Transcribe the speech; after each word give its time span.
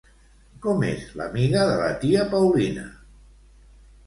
Com 0.63 0.85
és 0.87 1.03
l'amiga 1.19 1.67
de 1.73 1.75
la 1.83 1.91
tia 2.05 2.25
Paulina? 2.33 2.89